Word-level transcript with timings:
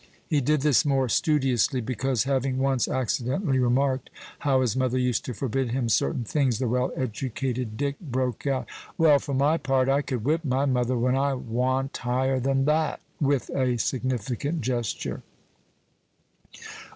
He 0.27 0.41
did 0.41 0.61
this 0.61 0.83
more 0.83 1.07
studiously, 1.07 1.79
because, 1.79 2.23
having 2.23 2.57
once 2.57 2.87
accidentally 2.87 3.59
remarked 3.59 4.09
how 4.39 4.61
his 4.61 4.75
mother 4.75 4.97
used 4.97 5.23
to 5.25 5.33
forbid 5.35 5.69
him 5.73 5.89
certain 5.89 6.23
things, 6.23 6.57
the 6.57 6.67
well 6.67 6.91
educated 6.95 7.77
Dick 7.77 7.99
broke 7.99 8.47
out, 8.47 8.65
"Well, 8.97 9.19
for 9.19 9.35
my 9.35 9.59
part, 9.59 9.89
I 9.89 10.01
could 10.01 10.23
whip 10.23 10.43
my 10.43 10.65
mother 10.65 10.97
when 10.97 11.15
I 11.15 11.35
wa'n't 11.35 11.95
higher 11.97 12.39
than 12.39 12.65
that!" 12.65 12.99
with 13.19 13.51
a 13.51 13.77
significant 13.77 14.61
gesture. 14.61 15.21